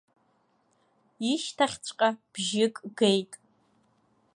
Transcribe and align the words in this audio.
Ишьҭахьҵәҟьа 1.31 2.09
бжьык 2.31 2.75
геит. 2.97 3.31